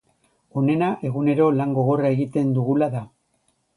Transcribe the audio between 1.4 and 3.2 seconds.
lan gogorra egiten dugula da.